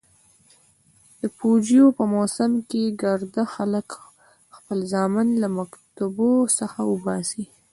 [1.21, 3.89] د پوجيو په موسم کښې ګرده خلك
[4.55, 7.43] خپل زامن له مكتبو څخه اوباسي.